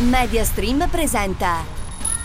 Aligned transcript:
Mediastream 0.00 0.86
presenta 0.88 1.64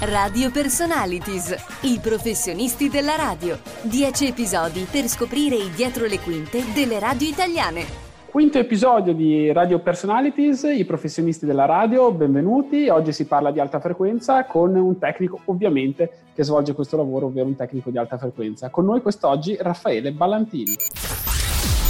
Radio 0.02 0.52
Personalities, 0.52 1.56
i 1.82 1.98
professionisti 2.00 2.88
della 2.88 3.16
radio. 3.16 3.58
Dieci 3.82 4.28
episodi 4.28 4.86
per 4.90 5.08
scoprire 5.08 5.56
i 5.56 5.72
dietro 5.72 6.06
le 6.06 6.20
quinte 6.20 6.62
delle 6.72 7.00
radio 7.00 7.28
italiane. 7.28 7.84
Quinto 8.30 8.60
episodio 8.60 9.16
di 9.16 9.52
Radio 9.52 9.80
Personalities, 9.80 10.70
i 10.72 10.86
professionisti 10.86 11.48
della 11.48 11.66
radio, 11.66 12.12
benvenuti. 12.12 12.90
Oggi 12.90 13.12
si 13.12 13.26
parla 13.26 13.50
di 13.50 13.60
alta 13.60 13.80
frequenza 13.80 14.46
con 14.46 14.76
un 14.76 15.00
tecnico 15.00 15.40
ovviamente 15.46 16.12
che 16.36 16.44
svolge 16.44 16.74
questo 16.74 16.96
lavoro, 16.96 17.26
ovvero 17.26 17.48
un 17.48 17.56
tecnico 17.56 17.90
di 17.90 17.98
alta 17.98 18.20
frequenza. 18.20 18.70
Con 18.70 18.86
noi 18.86 19.02
quest'oggi 19.02 19.58
Raffaele 19.60 20.12
Ballantini. 20.12 20.76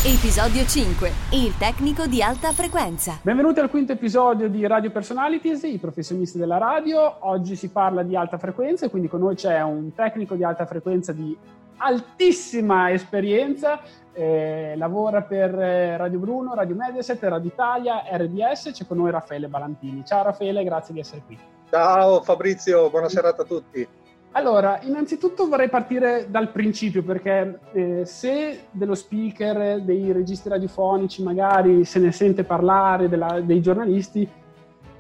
Episodio 0.06 0.66
5. 0.66 1.12
Il 1.32 1.56
tecnico 1.58 2.08
di 2.08 2.22
alta 2.22 2.52
frequenza. 2.52 3.20
Benvenuti 3.22 3.62
al 3.62 3.70
quinto 3.70 3.94
episodio 3.94 4.50
di 4.50 4.68
Radio 4.68 4.92
Personalities, 4.92 5.64
i 5.64 5.78
professionisti 5.78 6.38
della 6.38 6.58
radio. 6.58 7.20
Oggi 7.20 7.56
si 7.56 7.70
parla 7.70 8.04
di 8.04 8.14
alta 8.14 8.38
frequenza 8.38 8.86
e 8.86 8.90
quindi 8.90 9.08
con 9.08 9.22
noi 9.22 9.36
c'è 9.36 9.62
un 9.62 9.94
tecnico 9.94 10.36
di 10.36 10.44
alta 10.44 10.66
frequenza 10.66 11.14
di 11.14 11.34
altissima 11.78 12.92
esperienza. 12.92 13.80
Eh, 14.12 14.74
lavora 14.76 15.22
per 15.22 15.58
eh, 15.58 15.96
Radio 15.96 16.20
Bruno, 16.20 16.54
Radio 16.54 16.76
Mediaset, 16.76 17.24
Radio 17.24 17.50
Italia, 17.50 18.04
RDS. 18.12 18.72
C'è 18.74 18.86
con 18.86 18.98
noi 18.98 19.10
Raffaele 19.10 19.48
Ballantini. 19.48 20.04
Ciao 20.04 20.24
Raffaele, 20.24 20.66
grazie 20.66 20.94
di 20.94 21.00
essere 21.00 21.22
qui. 21.26 21.40
Ciao 21.70 22.22
Fabrizio, 22.24 22.90
buona 22.90 23.08
serata 23.08 23.44
a 23.44 23.46
tutti. 23.46 23.88
Allora, 24.36 24.80
innanzitutto 24.82 25.48
vorrei 25.48 25.70
partire 25.70 26.26
dal 26.28 26.50
principio 26.50 27.04
perché 27.04 27.60
eh, 27.72 28.06
se 28.06 28.66
dello 28.72 28.96
speaker, 28.96 29.80
dei 29.82 30.12
registri 30.12 30.50
radiofonici 30.50 31.22
magari 31.22 31.86
se 31.86 32.00
ne 32.00 32.12
sente 32.12 32.44
parlare, 32.44 33.10
della, 33.10 33.42
dei 33.42 33.62
giornalisti, 33.62 34.28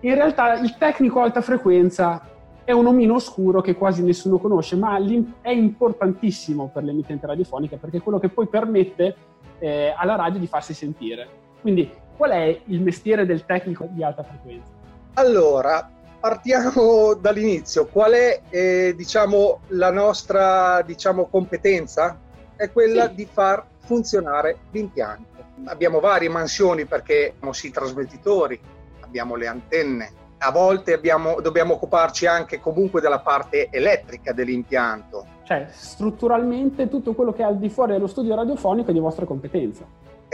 in 0.02 0.14
realtà 0.14 0.60
il 0.60 0.78
tecnico 0.78 1.20
alta 1.20 1.42
frequenza 1.42 2.22
è 2.64 2.72
un 2.72 2.86
omino 2.86 3.16
oscuro 3.16 3.62
che 3.62 3.76
quasi 3.76 4.04
nessuno 4.04 4.38
conosce, 4.38 4.76
ma 4.76 5.00
è 5.42 5.50
importantissimo 5.50 6.70
per 6.72 6.84
l'emittente 6.84 7.26
radiofonica 7.26 7.78
perché 7.78 7.98
è 7.98 8.02
quello 8.02 8.20
che 8.20 8.30
poi 8.30 8.48
permette 8.48 9.16
eh, 9.58 9.94
alla 9.98 10.16
radio 10.16 10.40
di 10.40 10.48
farsi 10.48 10.76
sentire. 10.76 11.28
Quindi 11.60 11.90
qual 12.16 12.32
è 12.32 12.62
il 12.66 12.82
mestiere 12.82 13.26
del 13.26 13.46
tecnico 13.46 13.88
di 13.90 14.04
alta 14.04 14.22
frequenza? 14.22 14.72
Allora, 15.16 15.90
partiamo 16.24 17.16
dall'inizio. 17.16 17.86
Qual 17.88 18.14
è, 18.14 18.44
eh, 18.50 18.94
diciamo, 18.96 19.60
la 19.68 19.92
nostra 19.92 20.82
diciamo, 20.82 21.26
competenza? 21.26 22.18
È 22.56 22.72
quella 22.72 23.10
sì. 23.10 23.16
di 23.16 23.28
far 23.30 23.66
funzionare 23.80 24.60
l'impianto. 24.72 25.44
Abbiamo 25.66 26.00
varie 26.00 26.30
mansioni 26.30 26.86
perché 26.86 27.34
abbiamo 27.36 27.52
sì 27.52 27.72
trasmettitori, 27.72 28.58
abbiamo 29.02 29.36
le 29.36 29.48
antenne, 29.48 30.12
a 30.38 30.50
volte 30.50 30.94
abbiamo, 30.94 31.42
dobbiamo 31.42 31.74
occuparci 31.74 32.26
anche 32.26 32.62
comunque 32.62 33.02
della 33.02 33.20
parte 33.20 33.68
elettrica 33.70 34.32
dell'impianto. 34.32 35.26
Cioè, 35.44 35.68
strutturalmente 35.72 36.88
tutto 36.88 37.12
quello 37.12 37.34
che 37.34 37.42
è 37.42 37.46
al 37.46 37.58
di 37.58 37.68
fuori 37.68 37.92
dello 37.92 38.08
studio 38.08 38.34
radiofonico 38.34 38.92
è 38.92 38.94
di 38.94 39.00
vostra 39.00 39.26
competenza. 39.26 39.86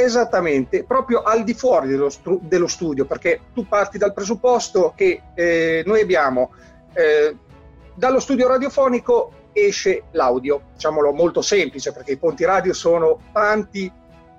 Esattamente, 0.02 0.86
proprio 0.86 1.24
al 1.24 1.44
di 1.44 1.54
fuori 1.54 1.90
dello, 1.90 2.10
stru- 2.10 2.42
dello 2.42 2.68
studio, 2.68 3.04
perché 3.04 3.42
tu 3.54 3.68
parti 3.68 3.98
dal 3.98 4.14
presupposto 4.14 4.94
che 4.96 5.24
eh, 5.34 5.84
noi 5.86 6.00
abbiamo 6.00 6.52
eh, 6.94 7.36
dallo 7.96 8.22
studio 8.22 8.48
radiofonico 8.48 9.34
esce 9.52 10.04
l'audio, 10.12 10.62
diciamolo 10.72 11.12
molto 11.12 11.42
semplice, 11.42 11.92
perché 11.92 12.14
i 12.14 12.18
ponti 12.18 12.46
radio 12.46 12.72
sono 12.72 13.20
tanti 13.34 13.92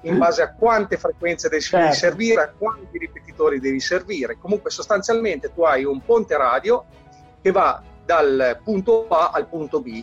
in 0.03 0.17
base 0.17 0.41
a 0.41 0.55
quante 0.55 0.97
frequenze 0.97 1.51
devi 1.51 1.61
certo. 1.61 1.95
servire, 1.95 2.41
a 2.41 2.53
quanti 2.57 2.97
ripetitori 2.97 3.61
devi 3.61 3.81
servire. 3.81 4.39
Comunque 4.41 4.71
sostanzialmente 4.71 5.53
tu 5.53 5.61
hai 5.65 5.85
un 5.85 6.03
ponte 6.03 6.39
radio 6.39 6.87
che 7.43 7.51
va 7.51 7.83
dal 8.03 8.59
punto 8.65 9.09
A 9.09 9.29
al 9.35 9.47
punto 9.47 9.83
B 9.83 10.03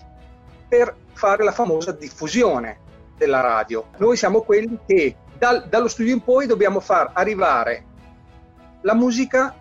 per 0.68 0.96
fare 1.14 1.44
la 1.44 1.52
famosa 1.52 1.94
diffusione 1.94 2.78
della 3.18 3.40
radio. 3.40 3.86
Noi 3.98 4.16
siamo 4.16 4.42
quelli 4.42 4.78
che 4.86 5.16
dal, 5.38 5.68
dallo 5.68 5.88
studio 5.88 6.14
in 6.14 6.22
poi 6.22 6.48
dobbiamo 6.48 6.80
far 6.80 7.12
arrivare 7.14 7.84
la 8.82 8.94
musica 8.94 9.54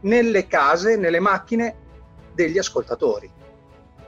nelle 0.00 0.46
case, 0.46 0.96
nelle 0.96 1.20
macchine 1.20 1.74
degli 2.34 2.58
ascoltatori. 2.58 3.30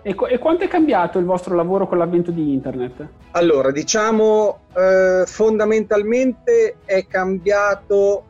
E, 0.03 0.17
e, 0.29 0.39
quanto 0.39 0.65
è 0.65 0.69
cambiato 0.69 1.19
il 1.19 1.27
vostro 1.27 1.55
lavoro 1.55 1.87
con 1.87 1.99
l'avvento 1.99 2.31
di 2.31 2.53
internet? 2.53 3.07
Allora, 3.33 3.71
diciamo 3.71 4.61
eh, 4.75 5.25
fondamentalmente 5.27 6.77
è 6.85 7.07
cambiato 7.07 8.25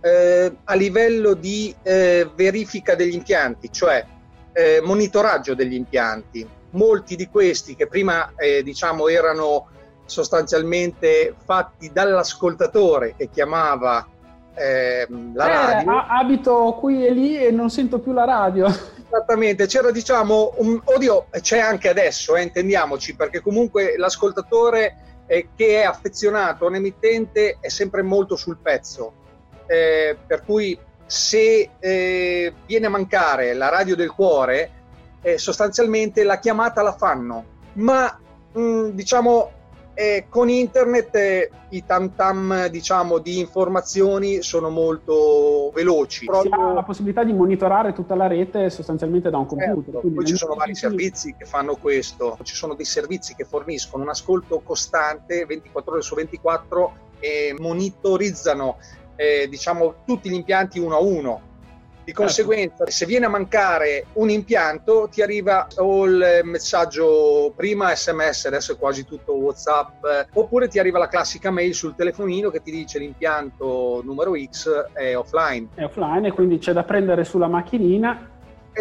eh, 0.00 0.52
a 0.64 0.74
livello 0.74 1.34
di 1.34 1.74
eh, 1.82 2.28
verifica 2.34 2.96
degli 2.96 3.14
impianti, 3.14 3.70
cioè 3.70 4.04
eh, 4.52 4.80
monitoraggio 4.82 5.54
degli 5.54 5.74
impianti. 5.74 6.46
Molti 6.70 7.16
di 7.16 7.28
questi 7.28 7.76
che 7.76 7.86
prima 7.86 8.32
eh, 8.34 8.62
diciamo 8.62 9.06
erano 9.08 9.68
sostanzialmente 10.04 11.34
fatti 11.44 11.90
dall'ascoltatore 11.92 13.14
che 13.16 13.30
chiamava 13.30 14.06
eh, 14.54 15.06
la 15.34 15.46
eh, 15.46 15.84
radio. 15.84 16.04
abito 16.06 16.76
qui 16.78 17.06
e 17.06 17.10
lì 17.10 17.36
e 17.36 17.50
non 17.50 17.70
sento 17.70 17.98
più 17.98 18.12
la 18.12 18.24
radio. 18.24 18.66
Esattamente, 19.12 19.66
c'era 19.66 19.90
diciamo, 19.90 20.54
un, 20.56 20.80
oddio, 20.82 21.26
c'è 21.40 21.58
anche 21.58 21.88
adesso, 21.88 22.34
eh, 22.36 22.42
intendiamoci, 22.42 23.14
perché 23.14 23.40
comunque 23.40 23.96
l'ascoltatore 23.96 25.22
eh, 25.26 25.48
che 25.54 25.80
è 25.80 25.84
affezionato 25.84 26.64
a 26.64 26.68
un 26.68 26.76
emittente 26.76 27.58
è 27.60 27.68
sempre 27.68 28.02
molto 28.02 28.36
sul 28.36 28.58
pezzo, 28.58 29.12
eh, 29.66 30.16
per 30.26 30.44
cui 30.44 30.78
se 31.04 31.70
eh, 31.78 32.54
viene 32.64 32.86
a 32.86 32.90
mancare 32.90 33.52
la 33.52 33.68
radio 33.68 33.96
del 33.96 34.10
cuore, 34.10 34.70
sostanzialmente 35.36 36.24
la 36.24 36.40
chiamata 36.40 36.82
la 36.82 36.96
fanno, 36.96 37.44
ma 37.74 38.18
mh, 38.54 38.60
mm, 38.60 38.88
diciamo 38.88 39.50
e 39.94 40.26
con 40.28 40.48
internet 40.48 41.14
eh, 41.14 41.50
i 41.70 41.84
tam 41.84 42.14
tam 42.14 42.66
diciamo, 42.68 43.18
di 43.18 43.38
informazioni 43.38 44.42
sono 44.42 44.68
molto 44.68 45.70
veloci. 45.74 46.26
Si 46.26 46.48
ha 46.50 46.72
la 46.72 46.82
possibilità 46.82 47.24
di 47.24 47.32
monitorare 47.32 47.92
tutta 47.92 48.14
la 48.14 48.26
rete 48.26 48.70
sostanzialmente 48.70 49.30
da 49.30 49.38
un 49.38 49.46
computer. 49.46 49.94
Certo, 49.94 50.08
poi 50.08 50.24
ci 50.26 50.36
sono 50.36 50.54
vari 50.54 50.74
servizi 50.74 51.34
che 51.36 51.44
fanno 51.44 51.76
questo, 51.76 52.38
ci 52.42 52.54
sono 52.54 52.74
dei 52.74 52.84
servizi 52.84 53.34
che 53.34 53.44
forniscono 53.44 54.02
un 54.02 54.08
ascolto 54.10 54.60
costante 54.60 55.44
24 55.44 55.92
ore 55.92 56.02
su 56.02 56.14
24 56.14 56.92
e 57.20 57.54
monitorizzano 57.58 58.78
eh, 59.16 59.46
diciamo, 59.48 59.94
tutti 60.04 60.28
gli 60.28 60.34
impianti 60.34 60.78
uno 60.78 60.96
a 60.96 61.00
uno 61.00 61.50
di 62.04 62.12
conseguenza, 62.12 62.84
se 62.88 63.06
viene 63.06 63.26
a 63.26 63.28
mancare 63.28 64.06
un 64.14 64.28
impianto, 64.30 65.08
ti 65.10 65.22
arriva 65.22 65.66
o 65.76 66.04
il 66.04 66.40
messaggio 66.42 67.52
prima 67.54 67.94
SMS, 67.94 68.46
adesso 68.46 68.72
è 68.72 68.76
quasi 68.76 69.04
tutto 69.04 69.34
WhatsApp, 69.34 70.04
oppure 70.32 70.68
ti 70.68 70.78
arriva 70.78 70.98
la 70.98 71.08
classica 71.08 71.50
mail 71.50 71.74
sul 71.74 71.94
telefonino 71.94 72.50
che 72.50 72.60
ti 72.62 72.70
dice 72.70 72.98
l'impianto 72.98 74.00
numero 74.04 74.32
X 74.34 74.68
è 74.92 75.16
offline. 75.16 75.68
È 75.74 75.84
offline 75.84 76.28
e 76.28 76.32
quindi 76.32 76.58
c'è 76.58 76.72
da 76.72 76.82
prendere 76.82 77.24
sulla 77.24 77.46
macchinina 77.46 78.30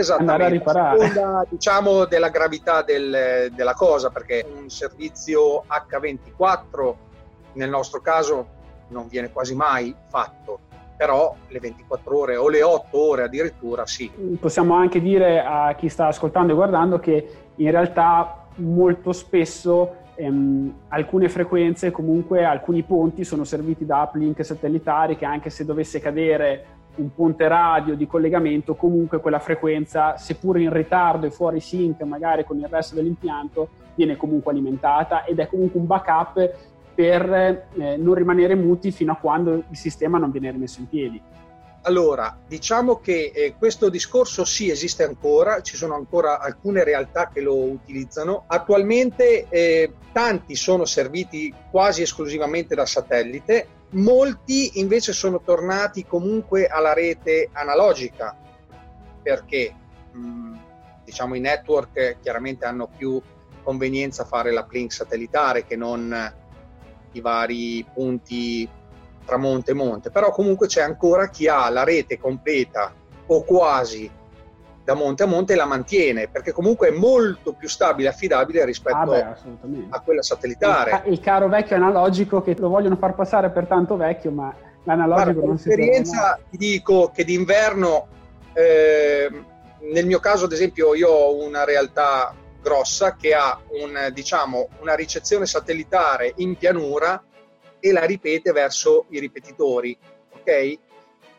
andare 0.10 0.46
a 0.46 0.48
riparare. 0.48 1.00
Seconda, 1.00 1.46
diciamo 1.50 2.06
della 2.06 2.30
gravità 2.30 2.82
del, 2.82 3.52
della 3.54 3.74
cosa, 3.74 4.10
perché 4.10 4.46
un 4.56 4.70
servizio 4.70 5.64
H24 5.68 6.94
nel 7.54 7.70
nostro 7.70 8.02
caso 8.02 8.60
non 8.88 9.08
viene 9.08 9.32
quasi 9.32 9.56
mai 9.56 9.94
fatto 10.08 10.60
però 11.02 11.36
le 11.48 11.58
24 11.58 12.16
ore 12.16 12.36
o 12.36 12.48
le 12.48 12.62
8 12.62 12.96
ore 12.96 13.24
addirittura 13.24 13.88
sì. 13.88 14.12
Possiamo 14.40 14.76
anche 14.76 15.02
dire 15.02 15.44
a 15.44 15.74
chi 15.74 15.90
sta 15.90 16.06
ascoltando 16.06 16.52
e 16.52 16.56
guardando 16.56 17.00
che 17.00 17.28
in 17.56 17.72
realtà 17.72 18.46
molto 18.58 19.12
spesso 19.12 19.96
ehm, 20.14 20.72
alcune 20.90 21.28
frequenze, 21.28 21.90
comunque 21.90 22.46
alcuni 22.46 22.84
ponti 22.84 23.24
sono 23.24 23.46
serviti 23.46 23.84
da 23.84 24.04
uplink 24.04 24.46
satellitari 24.46 25.18
che 25.18 25.26
anche 25.26 25.50
se 25.50 25.66
dovesse 25.66 26.00
cadere 26.00 26.66
un 26.98 27.12
ponte 27.16 27.48
radio 27.48 27.96
di 27.96 28.06
collegamento, 28.06 28.76
comunque 28.76 29.22
quella 29.22 29.40
frequenza, 29.40 30.18
seppur 30.18 30.60
in 30.60 30.72
ritardo 30.72 31.26
e 31.26 31.32
fuori 31.32 31.60
sync 31.62 32.00
magari 32.04 32.46
con 32.46 32.60
il 32.60 32.68
resto 32.70 32.94
dell'impianto, 32.94 33.70
viene 33.96 34.16
comunque 34.16 34.52
alimentata 34.52 35.24
ed 35.24 35.40
è 35.40 35.48
comunque 35.48 35.80
un 35.80 35.88
backup 35.88 36.54
per 36.94 37.32
eh, 37.32 37.98
non 37.98 38.14
rimanere 38.14 38.56
muti 38.56 38.92
fino 38.92 39.12
a 39.14 39.16
quando 39.16 39.54
il 39.54 39.78
sistema 39.78 40.18
non 40.18 40.32
viene 40.32 40.52
rimesso 40.52 40.80
in 40.80 40.90
piedi. 40.90 41.22
Allora, 41.84 42.38
diciamo 42.48 43.00
che 43.00 43.32
eh, 43.34 43.56
questo 43.58 43.90
discorso 43.90 44.46
sì 44.46 44.70
esiste 44.70 45.04
ancora, 45.04 45.62
ci 45.62 45.76
sono 45.76 45.96
ancora 45.96 46.40
alcune 46.40 46.84
realtà 46.84 47.30
che 47.34 47.42
lo 47.42 47.56
utilizzano. 47.56 48.44
Attualmente 48.46 49.48
eh, 49.50 49.92
tanti 50.12 50.56
sono 50.56 50.86
serviti 50.86 51.52
quasi 51.72 52.04
esclusivamente 52.04 52.76
da 52.76 52.86
satellite, 52.86 53.68
molti 53.92 54.80
invece 54.80 55.12
sono 55.12 55.42
tornati 55.42 56.06
comunque 56.06 56.68
alla 56.68 56.94
rete 56.94 57.50
analogica 57.52 58.38
perché 59.22 59.74
mh, 60.12 60.20
mm, 60.20 60.56
diciamo 61.04 61.34
i 61.36 61.40
network 61.40 62.18
chiaramente 62.22 62.66
hanno 62.66 62.88
più 62.96 63.20
convenienza 63.64 64.22
a 64.22 64.26
fare 64.26 64.52
la 64.52 64.68
link 64.70 64.92
satellitare 64.92 65.66
che 65.66 65.76
non 65.76 66.34
i 67.14 67.22
vari 67.22 67.86
punti 67.94 68.68
tra 69.26 69.38
monte 69.38 69.72
e 69.72 69.74
monte, 69.76 70.10
però 70.10 70.32
comunque 70.32 70.68
c'è 70.68 70.82
ancora 70.82 71.30
chi 71.30 71.48
ha 71.48 71.70
la 71.70 71.84
rete 71.84 72.20
completa 72.20 72.94
o 73.28 73.44
quasi 73.44 74.10
da 74.84 74.96
monte 74.96 75.24
a 75.24 75.26
monte 75.28 75.56
la 75.56 75.66
mantiene 75.66 76.28
perché 76.28 76.52
comunque 76.52 76.90
è 76.90 76.92
molto 76.92 77.54
più 77.54 77.70
stabile 77.70 78.10
e 78.10 78.12
affidabile 78.12 78.66
rispetto 78.66 78.98
ah 78.98 79.06
beh, 79.06 79.26
a 79.90 80.00
quella 80.02 80.24
satellitare. 80.24 81.04
Il, 81.06 81.14
il, 81.14 81.20
caro 81.20 81.48
vecchio 81.48 81.76
analogico 81.76 82.42
che 82.42 82.56
lo 82.58 82.70
vogliono 82.70 82.96
far 82.96 83.14
passare 83.14 83.52
per 83.52 83.68
tanto 83.68 83.96
vecchio, 83.96 84.32
ma 84.32 84.54
l'analogico 84.84 85.32
Guarda, 85.34 85.48
non 85.48 85.58
si 85.58 85.70
esperienza 85.70 86.40
ti 86.50 86.58
dico 86.58 87.12
che 87.14 87.24
d'inverno, 87.24 88.08
eh, 88.54 89.30
nel 89.94 90.06
mio 90.06 90.20
caso 90.20 90.46
ad 90.46 90.52
esempio 90.52 90.96
io 90.96 91.10
ho 91.10 91.46
una 91.46 91.64
realtà 91.64 92.34
grossa 92.62 93.16
che 93.16 93.34
ha 93.34 93.60
un, 93.82 94.10
diciamo, 94.14 94.70
una 94.80 94.96
ricezione 94.96 95.46
satellitare 95.46 96.34
in 96.38 96.56
pianura 96.56 97.22
e 97.80 97.92
la 97.92 98.06
ripete 98.06 98.52
verso 98.52 99.06
i 99.10 99.20
ripetitori, 99.20 99.98
ok? 100.30 100.80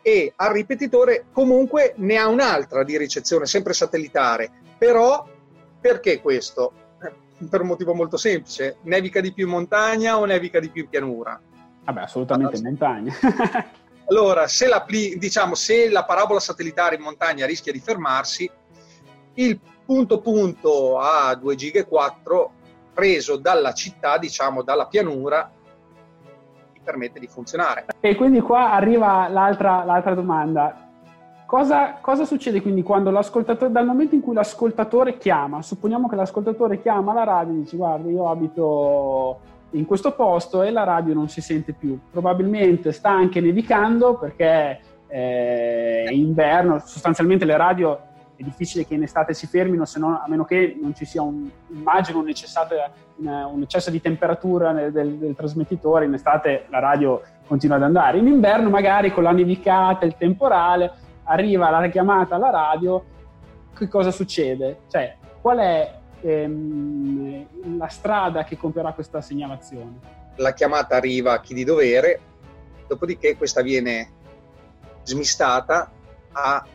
E 0.01 0.33
al 0.35 0.51
ripetitore 0.51 1.25
comunque 1.31 1.93
ne 1.97 2.17
ha 2.17 2.27
un'altra 2.27 2.83
di 2.83 2.97
ricezione, 2.97 3.45
sempre 3.45 3.73
satellitare. 3.73 4.51
Però 4.77 5.25
perché 5.79 6.19
questo? 6.19 6.73
Per 7.49 7.61
un 7.61 7.67
motivo 7.67 7.93
molto 7.93 8.17
semplice, 8.17 8.77
nevica 8.83 9.21
di 9.21 9.33
più 9.33 9.45
in 9.45 9.51
montagna 9.51 10.17
o 10.17 10.25
nevica 10.25 10.59
di 10.59 10.69
più 10.69 10.83
in 10.83 10.89
pianura? 10.89 11.39
Vabbè, 11.85 12.01
assolutamente 12.01 12.57
in 12.57 12.63
montagna. 12.63 13.13
allora, 14.09 14.47
se 14.47 14.67
la, 14.67 14.85
diciamo, 14.87 15.55
se 15.55 15.89
la 15.89 16.03
parabola 16.03 16.39
satellitare 16.39 16.95
in 16.95 17.01
montagna 17.01 17.45
rischia 17.45 17.71
di 17.71 17.79
fermarsi, 17.79 18.49
il 19.35 19.59
punto 19.85 20.19
punto 20.19 20.99
a 20.99 21.35
2 21.35 21.55
giga 21.55 21.79
e 21.79 21.85
4 21.85 22.51
preso 22.93 23.37
dalla 23.37 23.73
città, 23.73 24.17
diciamo 24.17 24.61
dalla 24.61 24.85
pianura, 24.85 25.49
ti 26.73 26.79
permette 26.83 27.19
di 27.19 27.27
funzionare. 27.27 27.87
E 27.99 28.15
quindi 28.15 28.39
qua 28.41 28.71
arriva 28.71 29.27
l'altra, 29.27 29.83
l'altra 29.83 30.13
domanda. 30.13 30.77
Cosa, 31.45 31.97
cosa, 32.01 32.25
succede 32.25 32.61
quindi 32.61 32.81
quando 32.81 33.11
l'ascoltatore, 33.11 33.71
dal 33.71 33.85
momento 33.85 34.15
in 34.15 34.21
cui 34.21 34.33
l'ascoltatore 34.33 35.17
chiama, 35.17 35.61
supponiamo 35.61 36.07
che 36.09 36.15
l'ascoltatore 36.15 36.81
chiama 36.81 37.13
la 37.13 37.23
radio 37.23 37.53
e 37.53 37.57
dice 37.57 37.77
guarda 37.77 38.09
io 38.09 38.27
abito 38.27 39.39
in 39.71 39.85
questo 39.85 40.13
posto 40.13 40.63
e 40.63 40.71
la 40.71 40.83
radio 40.83 41.13
non 41.13 41.29
si 41.29 41.41
sente 41.41 41.73
più, 41.73 41.99
probabilmente 42.09 42.91
sta 42.91 43.09
anche 43.09 43.39
nevicando 43.39 44.15
perché 44.17 44.79
eh, 45.07 46.03
è 46.05 46.11
inverno, 46.11 46.79
sostanzialmente 46.79 47.45
le 47.45 47.57
radio 47.57 47.99
è 48.35 48.43
difficile 48.43 48.85
che 48.85 48.95
in 48.95 49.03
estate 49.03 49.33
si 49.33 49.47
fermino, 49.47 49.83
non, 49.95 50.13
a 50.13 50.25
meno 50.27 50.43
che 50.43 50.77
non 50.79 50.95
ci 50.95 51.05
sia 51.05 51.21
un, 51.21 51.49
immagino 51.69 52.19
un, 52.19 52.25
un, 53.15 53.61
eccesso 53.61 53.89
di 53.91 54.01
temperatura 54.01 54.71
nel, 54.71 54.91
del, 54.91 55.17
del, 55.17 55.35
trasmettitore, 55.35 56.05
in 56.05 56.13
estate 56.13 56.65
la 56.69 56.79
radio 56.79 57.21
continua 57.45 57.75
ad 57.75 57.83
andare. 57.83 58.17
In 58.17 58.27
inverno 58.27 58.69
magari 58.69 59.11
con 59.11 59.23
la 59.23 59.31
nevicata, 59.31 60.05
il 60.05 60.15
temporale, 60.17 60.91
arriva 61.23 61.69
la 61.69 61.87
chiamata 61.89 62.35
alla 62.35 62.49
radio, 62.49 63.03
che 63.75 63.87
cosa 63.87 64.11
succede? 64.11 64.81
Cioè, 64.89 65.15
qual 65.41 65.57
è 65.59 65.99
ehm, 66.21 67.77
la 67.77 67.87
strada 67.87 68.43
che 68.43 68.57
compierà 68.57 68.93
questa 68.93 69.21
segnalazione? 69.21 70.21
La 70.37 70.53
chiamata 70.53 70.95
arriva 70.95 71.33
a 71.33 71.39
chi 71.39 71.53
di 71.53 71.63
dovere, 71.63 72.19
dopodiché 72.87 73.37
questa 73.37 73.61
viene 73.61 74.21
smistata 75.03 75.91
a 76.31 76.65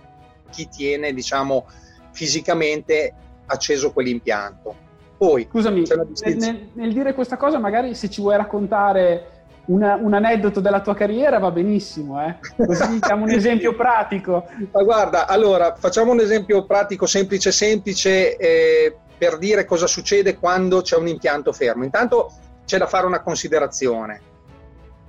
chi 0.50 0.68
tiene, 0.68 1.12
diciamo, 1.12 1.66
fisicamente 2.12 3.14
acceso 3.46 3.92
quell'impianto. 3.92 4.86
Poi, 5.16 5.48
Scusami, 5.50 5.84
nel, 6.24 6.68
nel, 6.74 6.92
dire 6.92 7.12
questa 7.12 7.36
cosa, 7.36 7.58
magari 7.58 7.94
se 7.94 8.08
ci 8.08 8.20
vuoi 8.20 8.36
raccontare 8.36 9.38
una, 9.66 9.96
un 9.96 10.14
aneddoto 10.14 10.60
della 10.60 10.80
tua 10.80 10.94
carriera 10.94 11.38
va 11.38 11.50
benissimo, 11.50 12.22
eh? 12.24 12.36
così 12.56 12.98
diamo 13.04 13.24
un 13.24 13.30
esempio 13.30 13.74
pratico. 13.74 14.46
Ma 14.72 14.82
guarda, 14.82 15.26
allora 15.26 15.74
facciamo 15.76 16.12
un 16.12 16.20
esempio 16.20 16.64
pratico, 16.64 17.06
semplice, 17.06 17.50
semplice, 17.50 18.36
eh, 18.36 18.96
per 19.18 19.38
dire 19.38 19.64
cosa 19.64 19.86
succede 19.86 20.36
quando 20.36 20.82
c'è 20.82 20.96
un 20.96 21.08
impianto 21.08 21.52
fermo. 21.52 21.84
Intanto 21.84 22.32
c'è 22.64 22.78
da 22.78 22.86
fare 22.86 23.06
una 23.06 23.20
considerazione. 23.20 24.20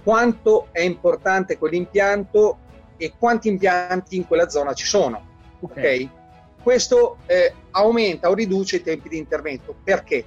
Quanto 0.04 0.68
è 0.72 0.82
importante 0.82 1.58
quell'impianto 1.58 2.58
e 2.98 3.14
quanti 3.18 3.48
impianti 3.48 4.16
in 4.16 4.26
quella 4.26 4.50
zona 4.50 4.74
ci 4.74 4.86
sono. 4.86 5.28
Okay. 5.60 6.10
Questo 6.62 7.18
eh, 7.26 7.54
aumenta 7.72 8.30
o 8.30 8.34
riduce 8.34 8.78
i 8.78 8.82
tempi 8.82 9.10
di 9.10 9.18
intervento. 9.18 9.76
Perché? 9.84 10.26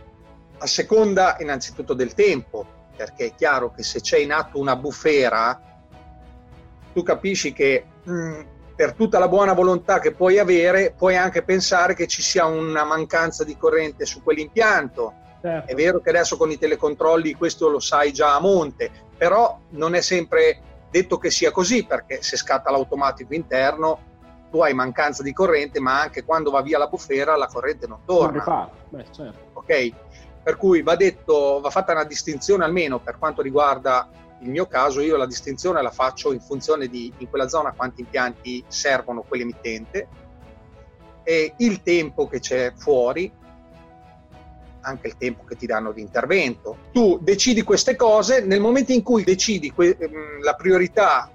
A 0.58 0.66
seconda 0.66 1.36
innanzitutto 1.40 1.94
del 1.94 2.14
tempo, 2.14 2.64
perché 2.96 3.26
è 3.26 3.34
chiaro 3.34 3.72
che 3.72 3.82
se 3.82 4.00
c'è 4.00 4.18
in 4.18 4.32
atto 4.32 4.58
una 4.58 4.76
bufera, 4.76 5.60
tu 6.92 7.02
capisci 7.02 7.52
che 7.52 7.84
mh, 8.02 8.12
mm, 8.12 8.40
per 8.74 8.94
tutta 8.94 9.18
la 9.18 9.28
buona 9.28 9.52
volontà 9.52 9.98
che 9.98 10.12
puoi 10.12 10.38
avere, 10.38 10.94
puoi 10.96 11.16
anche 11.16 11.42
pensare 11.42 11.94
che 11.94 12.06
ci 12.06 12.22
sia 12.22 12.46
una 12.46 12.84
mancanza 12.84 13.44
di 13.44 13.56
corrente 13.56 14.06
su 14.06 14.22
quell'impianto. 14.22 15.14
Certo. 15.40 15.70
È 15.70 15.74
vero 15.74 16.00
che 16.00 16.10
adesso 16.10 16.36
con 16.36 16.50
i 16.50 16.58
telecontrolli 16.58 17.34
questo 17.34 17.68
lo 17.68 17.80
sai 17.80 18.12
già 18.12 18.34
a 18.34 18.40
monte, 18.40 18.90
però 19.16 19.58
non 19.70 19.94
è 19.94 20.00
sempre 20.00 20.60
detto 20.90 21.18
che 21.18 21.30
sia 21.30 21.50
così, 21.50 21.84
perché 21.84 22.22
se 22.22 22.36
scatta 22.36 22.70
l'automatico 22.70 23.34
interno 23.34 24.10
tu 24.52 24.60
hai 24.60 24.74
mancanza 24.74 25.22
di 25.22 25.32
corrente, 25.32 25.80
ma 25.80 26.02
anche 26.02 26.24
quando 26.24 26.50
va 26.50 26.60
via 26.60 26.76
la 26.76 26.86
bufera 26.86 27.36
la 27.36 27.46
corrente 27.46 27.86
non 27.86 28.00
torna. 28.04 28.42
Beh, 28.90 29.06
certo. 29.10 29.38
Ok? 29.54 29.92
Per 30.42 30.56
cui 30.58 30.82
va 30.82 30.94
detto, 30.94 31.60
va 31.62 31.70
fatta 31.70 31.92
una 31.92 32.04
distinzione 32.04 32.62
almeno 32.62 33.00
per 33.00 33.16
quanto 33.18 33.40
riguarda 33.40 34.10
il 34.40 34.50
mio 34.50 34.66
caso, 34.66 35.00
io 35.00 35.16
la 35.16 35.24
distinzione 35.24 35.80
la 35.80 35.90
faccio 35.90 36.32
in 36.32 36.40
funzione 36.40 36.88
di 36.88 37.10
in 37.18 37.30
quella 37.30 37.48
zona 37.48 37.72
quanti 37.72 38.02
impianti 38.02 38.62
servono 38.66 39.22
quell'emittente 39.22 40.08
e 41.22 41.54
il 41.58 41.82
tempo 41.82 42.26
che 42.26 42.40
c'è 42.40 42.72
fuori, 42.76 43.32
anche 44.80 45.06
il 45.06 45.16
tempo 45.16 45.44
che 45.44 45.56
ti 45.56 45.64
danno 45.64 45.92
di 45.92 46.00
intervento. 46.02 46.76
Tu 46.92 47.18
decidi 47.22 47.62
queste 47.62 47.96
cose, 47.96 48.44
nel 48.44 48.60
momento 48.60 48.92
in 48.92 49.02
cui 49.02 49.22
decidi 49.22 49.70
que- 49.70 49.96
mm, 49.96 50.42
la 50.42 50.54
priorità 50.54 51.30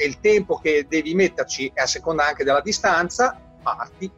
e 0.00 0.06
il 0.06 0.18
tempo 0.18 0.56
che 0.56 0.86
devi 0.88 1.14
metterci 1.14 1.70
è 1.74 1.82
a 1.82 1.86
seconda 1.86 2.26
anche 2.26 2.42
della 2.42 2.62
distanza, 2.62 3.38
parti. 3.62 4.10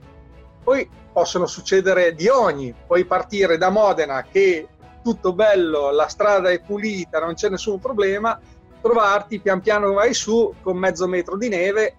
Poi 0.63 0.89
possono 1.13 1.47
succedere 1.47 2.15
di 2.15 2.29
ogni, 2.29 2.73
puoi 2.87 3.05
partire 3.05 3.59
da 3.59 3.69
Modena 3.69 4.23
che 4.23 4.69
tutto 5.03 5.33
bello, 5.33 5.91
la 5.91 6.07
strada 6.07 6.51
è 6.51 6.61
pulita, 6.61 7.19
non 7.19 7.35
c'è 7.35 7.49
nessun 7.49 7.81
problema, 7.81 8.41
trovarti 8.81 9.41
pian 9.41 9.61
piano 9.61 9.93
vai 9.93 10.15
su 10.15 10.55
con 10.63 10.77
mezzo 10.77 11.09
metro 11.09 11.37
di 11.37 11.49
neve 11.49 11.97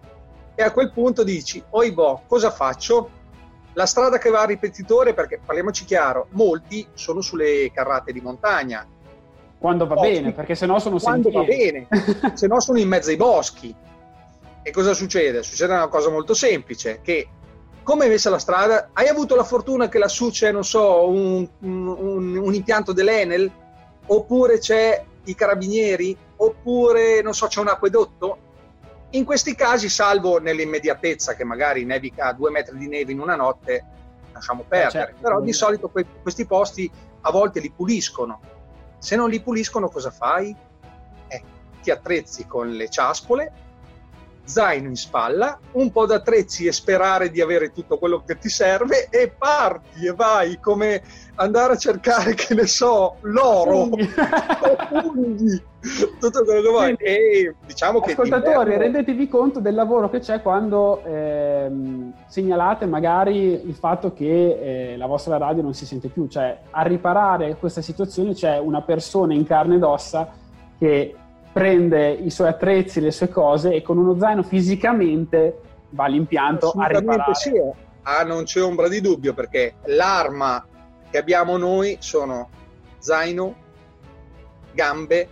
e 0.55 0.63
a 0.63 0.71
quel 0.71 0.93
punto 0.93 1.23
dici, 1.23 1.61
oi 1.71 1.91
boh, 1.91 2.23
cosa 2.25 2.51
faccio? 2.51 3.21
La 3.73 3.85
strada 3.85 4.17
che 4.17 4.29
va 4.29 4.41
a 4.41 4.45
ripetitore, 4.45 5.13
perché 5.13 5.41
parliamoci 5.45 5.83
chiaro, 5.83 6.27
molti 6.29 6.87
sono 6.93 7.19
sulle 7.19 7.69
carrate 7.73 8.13
di 8.13 8.21
montagna, 8.21 8.87
quando 9.63 9.87
va 9.87 9.95
boschi, 9.95 10.11
bene, 10.11 10.33
perché 10.33 10.55
sennò 10.55 10.77
sono 10.77 10.99
quando 10.99 11.31
sentieri. 11.31 11.87
va 11.89 11.97
bene, 12.01 12.35
se 12.35 12.47
no 12.47 12.59
sono 12.59 12.79
in 12.79 12.89
mezzo 12.89 13.11
ai 13.11 13.15
boschi. 13.15 13.73
E 14.61 14.71
cosa 14.71 14.93
succede? 14.93 15.41
Succede 15.41 15.71
una 15.71 15.87
cosa 15.87 16.09
molto 16.09 16.33
semplice, 16.33 16.99
che 17.01 17.29
come 17.81 18.05
è 18.05 18.09
messa 18.09 18.29
la 18.29 18.39
strada, 18.39 18.89
hai 18.91 19.07
avuto 19.07 19.37
la 19.37 19.45
fortuna 19.45 19.87
che 19.87 19.99
lassù 19.99 20.31
c'è, 20.31 20.51
non 20.51 20.65
so, 20.65 21.07
un, 21.07 21.47
un, 21.59 22.35
un 22.35 22.53
impianto 22.53 22.91
dell'Enel, 22.91 23.49
oppure 24.07 24.59
c'è 24.59 25.01
i 25.23 25.33
carabinieri, 25.33 26.17
oppure, 26.35 27.21
non 27.21 27.33
so, 27.33 27.47
c'è 27.47 27.61
un 27.61 27.69
acquedotto? 27.69 28.37
In 29.11 29.23
questi 29.23 29.55
casi, 29.55 29.87
salvo 29.87 30.41
nell'immediatezza, 30.41 31.35
che 31.35 31.45
magari 31.45 31.85
nevica 31.85 32.33
due 32.33 32.51
metri 32.51 32.77
di 32.77 32.89
neve 32.89 33.13
in 33.13 33.21
una 33.21 33.37
notte, 33.37 33.85
lasciamo 34.33 34.65
perdere. 34.67 35.05
Certo, 35.05 35.21
Però 35.21 35.39
di 35.39 35.53
solito 35.53 35.87
que- 35.87 36.05
questi 36.21 36.45
posti 36.45 36.91
a 37.21 37.31
volte 37.31 37.61
li 37.61 37.71
puliscono 37.73 38.41
se 39.03 39.17
non 39.17 39.29
li 39.29 39.41
puliscono 39.41 39.89
cosa 39.89 40.11
fai? 40.11 40.55
Eh, 41.27 41.43
ti 41.81 41.91
attrezzi 41.91 42.47
con 42.47 42.71
le 42.71 42.89
ciaspole, 42.89 43.51
zaino 44.45 44.87
in 44.89 44.95
spalla, 44.95 45.57
un 45.73 45.91
po' 45.91 46.05
d'attrezzi 46.05 46.65
e 46.65 46.71
sperare 46.71 47.29
di 47.29 47.41
avere 47.41 47.71
tutto 47.71 47.97
quello 47.97 48.23
che 48.25 48.37
ti 48.37 48.49
serve 48.49 49.07
e 49.09 49.33
parti 49.37 50.05
e 50.05 50.13
vai 50.13 50.59
come 50.59 51.01
andare 51.35 51.73
a 51.73 51.77
cercare, 51.77 52.33
che 52.35 52.53
ne 52.53 52.67
so, 52.67 53.15
l'oro, 53.21 53.89
funghi, 54.89 55.63
tutto 56.19 56.43
quello 56.43 56.61
che 56.61 56.69
vuoi. 56.69 56.95
E 56.99 57.55
diciamo 57.65 57.99
che 58.01 58.11
Ascoltatori, 58.11 58.71
inverno... 58.71 58.83
rendetevi 58.83 59.27
conto 59.27 59.59
del 59.59 59.75
lavoro 59.75 60.09
che 60.09 60.19
c'è 60.19 60.41
quando 60.41 61.01
ehm, 61.03 62.13
segnalate 62.27 62.85
magari 62.85 63.67
il 63.67 63.75
fatto 63.75 64.13
che 64.13 64.91
eh, 64.91 64.97
la 64.97 65.07
vostra 65.07 65.37
radio 65.37 65.63
non 65.63 65.73
si 65.73 65.85
sente 65.85 66.09
più, 66.09 66.27
cioè 66.27 66.57
a 66.69 66.81
riparare 66.83 67.55
questa 67.55 67.81
situazione 67.81 68.33
c'è 68.33 68.57
una 68.59 68.81
persona 68.81 69.33
in 69.33 69.45
carne 69.45 69.75
ed 69.75 69.83
ossa 69.83 70.29
che 70.77 71.15
prende 71.53 72.09
i 72.09 72.31
suoi 72.31 72.49
attrezzi, 72.49 72.99
le 72.99 73.11
sue 73.11 73.29
cose 73.29 73.73
e 73.73 73.81
con 73.83 73.97
uno 73.97 74.17
zaino 74.17 74.41
fisicamente 74.41 75.59
va 75.89 76.05
all'impianto 76.05 76.71
a 76.71 76.87
riparare. 76.87 77.35
Sì. 77.35 77.51
Ah, 78.01 78.23
non 78.23 78.43
c'è 78.43 78.61
ombra 78.61 78.89
di 78.89 78.99
dubbio 78.99 79.33
perché 79.33 79.75
l'arma 79.85 80.65
che 81.09 81.17
abbiamo 81.17 81.57
noi 81.57 81.97
sono 81.99 82.49
zaino, 82.97 83.55
gambe 84.73 85.27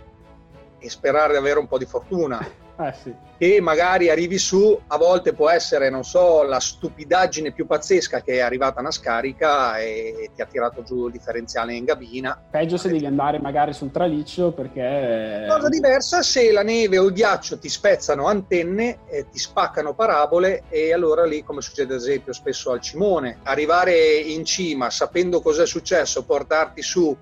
e 0.78 0.88
sperare 0.88 1.32
di 1.32 1.38
avere 1.38 1.58
un 1.58 1.66
po' 1.66 1.76
di 1.76 1.84
fortuna. 1.84 2.38
Eh 2.78 2.92
sì. 3.00 3.14
Che 3.36 3.60
magari 3.60 4.08
arrivi 4.08 4.38
su, 4.38 4.78
a 4.86 4.96
volte 4.96 5.32
può 5.32 5.50
essere, 5.50 5.90
non 5.90 6.04
so, 6.04 6.42
la 6.42 6.60
stupidaggine 6.60 7.52
più 7.52 7.66
pazzesca 7.66 8.22
che 8.22 8.34
è 8.34 8.40
arrivata 8.40 8.80
una 8.80 8.90
scarica 8.90 9.78
e 9.78 10.30
ti 10.34 10.40
ha 10.42 10.46
tirato 10.46 10.82
giù 10.82 11.06
il 11.06 11.12
differenziale 11.12 11.74
in 11.74 11.84
gabina. 11.84 12.40
Peggio 12.50 12.76
se 12.76 12.88
devi 12.88 13.04
andare 13.04 13.38
magari 13.40 13.72
sul 13.72 13.90
traliccio 13.90 14.52
perché... 14.52 15.46
Cosa 15.48 15.68
diversa 15.68 16.22
se 16.22 16.50
la 16.52 16.62
neve 16.62 16.98
o 16.98 17.06
il 17.06 17.12
ghiaccio 17.12 17.58
ti 17.58 17.68
spezzano 17.68 18.26
antenne, 18.26 19.00
ti 19.30 19.38
spaccano 19.38 19.94
parabole 19.94 20.64
e 20.68 20.92
allora 20.92 21.24
lì, 21.24 21.42
come 21.42 21.60
succede 21.60 21.94
ad 21.94 22.00
esempio 22.00 22.32
spesso 22.32 22.70
al 22.70 22.80
Cimone, 22.80 23.38
arrivare 23.42 24.14
in 24.14 24.44
cima 24.44 24.88
sapendo 24.90 25.40
cos'è 25.40 25.66
successo, 25.66 26.24
portarti 26.24 26.82
su 26.82 27.14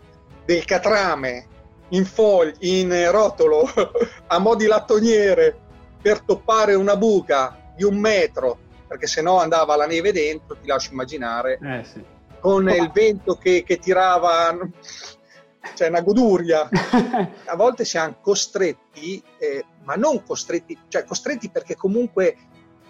del 0.44 0.64
catrame 0.64 1.46
in 1.90 2.04
foglio, 2.04 2.54
in 2.60 3.10
rotolo, 3.10 3.68
a 4.26 4.38
mo' 4.38 4.54
di 4.54 4.66
lattoniere, 4.66 5.56
per 6.00 6.20
toppare 6.20 6.74
una 6.74 6.96
buca 6.96 7.72
di 7.76 7.84
un 7.84 7.96
metro, 7.96 8.58
perché 8.86 9.06
se 9.06 9.22
no 9.22 9.38
andava 9.38 9.76
la 9.76 9.86
neve 9.86 10.12
dentro, 10.12 10.56
ti 10.60 10.66
lascio 10.66 10.92
immaginare, 10.92 11.58
eh, 11.62 11.84
sì. 11.84 12.02
con 12.40 12.66
oh. 12.66 12.74
il 12.74 12.90
vento 12.92 13.36
che, 13.36 13.62
che 13.64 13.78
tirava, 13.78 14.56
cioè 15.74 15.88
una 15.88 16.00
goduria. 16.00 16.68
A 17.46 17.56
volte 17.56 17.84
siamo 17.84 18.16
costretti, 18.20 19.22
eh, 19.38 19.64
ma 19.84 19.94
non 19.94 20.22
costretti, 20.22 20.78
cioè 20.88 21.04
costretti 21.04 21.50
perché 21.50 21.76
comunque 21.76 22.36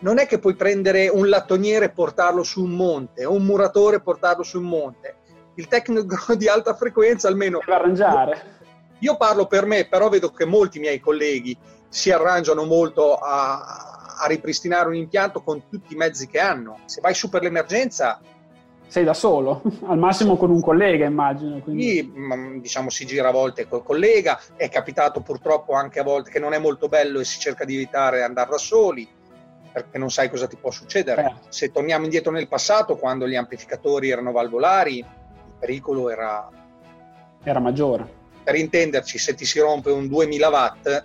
non 0.01 0.19
è 0.19 0.27
che 0.27 0.39
puoi 0.39 0.55
prendere 0.55 1.09
un 1.09 1.29
lattoniere 1.29 1.87
e 1.87 1.91
portarlo 1.91 2.43
su 2.43 2.63
un 2.63 2.71
monte, 2.71 3.25
o 3.25 3.35
un 3.35 3.45
muratore 3.45 3.97
e 3.97 4.01
portarlo 4.01 4.43
su 4.43 4.59
un 4.59 4.65
monte. 4.65 5.17
Il 5.57 5.69
tecnico 5.69 6.35
di 6.37 6.49
alta 6.49 6.75
frequenza 6.75 7.29
almeno... 7.29 7.59
Deve 7.59 7.75
arrangiare 7.75 8.59
io 9.01 9.17
parlo 9.17 9.47
per 9.47 9.67
me, 9.67 9.87
però 9.87 10.09
vedo 10.09 10.31
che 10.31 10.45
molti 10.45 10.79
miei 10.79 11.01
colleghi 11.01 11.57
si 11.89 12.11
arrangiano 12.11 12.65
molto 12.65 13.17
a, 13.17 14.17
a 14.19 14.27
ripristinare 14.27 14.89
un 14.89 14.95
impianto 14.95 15.43
con 15.43 15.69
tutti 15.69 15.95
i 15.95 15.97
mezzi 15.97 16.27
che 16.27 16.39
hanno. 16.39 16.81
Se 16.85 17.01
vai 17.01 17.15
su 17.15 17.29
per 17.29 17.43
l'emergenza, 17.43 18.21
sei 18.87 19.05
da 19.05 19.15
solo, 19.15 19.63
al 19.87 19.99
massimo 19.99 20.37
con 20.37 20.51
un 20.51 20.61
collega 20.61 21.07
immagino. 21.07 21.59
Quindi. 21.61 21.83
Sì, 21.83 22.13
diciamo 22.61 22.91
si 22.91 23.07
gira 23.07 23.29
a 23.29 23.33
volte 23.33 23.67
col 23.67 23.83
collega, 23.83 24.39
è 24.55 24.69
capitato 24.69 25.21
purtroppo 25.21 25.73
anche 25.73 26.01
a 26.01 26.05
volte 26.05 26.31
che 26.31 26.39
non 26.39 26.53
è 26.53 26.59
molto 26.59 26.89
bello 26.89 27.21
e 27.21 27.25
si 27.25 27.39
cerca 27.39 27.65
di 27.65 27.75
evitare 27.75 28.23
andare 28.23 28.51
da 28.51 28.59
soli 28.59 29.09
perché 29.73 29.99
non 29.99 30.11
sai 30.11 30.29
cosa 30.29 30.47
ti 30.47 30.57
può 30.57 30.71
succedere. 30.71 31.25
Eh. 31.25 31.35
Se 31.49 31.71
torniamo 31.71 32.05
indietro 32.05 32.33
nel 32.33 32.49
passato, 32.49 32.97
quando 32.97 33.29
gli 33.29 33.37
amplificatori 33.37 34.11
erano 34.11 34.33
valvolari, 34.33 34.99
il 34.99 35.07
pericolo 35.59 36.11
era, 36.11 36.49
era 37.45 37.61
maggiore 37.61 38.19
per 38.43 38.55
intenderci, 38.55 39.19
se 39.19 39.35
ti 39.35 39.45
si 39.45 39.59
rompe 39.61 39.91
un 39.91 40.09
2000 40.09 40.49
watt, 40.49 41.05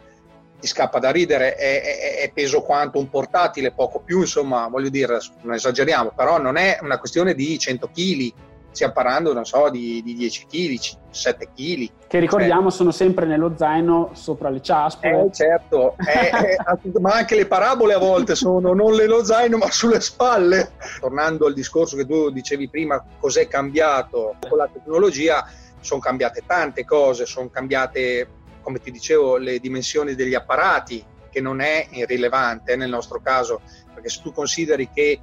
ti 0.60 0.68
scappa 0.68 1.00
da 1.00 1.12
ridere, 1.12 1.56
è, 1.56 1.82
è, 1.82 2.18
è, 2.24 2.32
peso 2.34 2.62
quanto 2.62 2.98
un 2.98 3.10
portatile, 3.10 3.72
poco 3.72 4.00
più, 4.00 4.22
insomma, 4.22 4.68
voglio 4.68 4.90
dire, 4.90 5.20
non 5.42 5.54
esageriamo, 5.54 6.12
però 6.16 6.40
non 6.40 6.58
è 6.58 6.80
una 6.82 6.98
questione 6.98 7.34
di 7.34 7.60
100 7.60 7.90
kg, 7.94 8.34
stiamo 8.76 8.94
parlando, 8.94 9.34
non 9.34 9.46
so, 9.46 9.70
di, 9.70 10.02
di 10.04 10.16
10 10.16 10.46
kg, 10.48 10.80
7 11.10 11.50
kg. 11.56 11.90
Che 12.08 12.20
ricordiamo 12.20 12.68
eh. 12.68 12.72
sono 12.72 12.92
sempre 12.92 13.26
nello 13.26 13.54
zaino 13.58 14.12
sopra 14.14 14.50
le 14.50 14.62
ciaspole. 14.62 15.26
Eh, 15.26 15.32
certo, 15.32 15.96
eh, 15.98 16.58
ma 17.00 17.14
anche 17.14 17.36
le 17.36 17.48
parabole 17.48 17.94
a 17.94 17.98
volte 17.98 18.36
sono 18.36 18.74
non 18.74 18.96
nello 18.96 19.24
zaino 19.24 19.58
ma 19.58 19.72
sulle 19.72 20.02
spalle. 20.02 20.72
Tornando 21.00 21.48
al 21.48 21.54
discorso 21.54 21.96
che 21.96 22.06
tu 22.06 22.30
dicevi 22.30 22.70
prima, 22.70 23.04
cos'è 23.20 23.48
cambiato 23.48 24.36
con 24.48 24.58
la 24.58 24.70
tecnologia, 24.72 25.48
sono 25.86 26.02
cambiate 26.02 26.44
tante 26.46 26.84
cose, 26.84 27.26
sono 27.26 27.50
cambiate, 27.50 28.28
come 28.62 28.80
ti 28.80 28.92
dicevo, 28.92 29.38
le 29.38 29.60
dimensioni 29.60 30.16
degli 30.16 30.34
apparati, 30.34 31.04
che 31.30 31.42
non 31.42 31.62
è 31.62 31.88
irrilevante 31.92 32.76
nel 32.76 32.90
nostro 32.90 33.22
caso, 33.22 33.62
perché 33.94 34.10
se 34.10 34.22
tu 34.22 34.32
consideri 34.32 34.90
che 34.90 35.20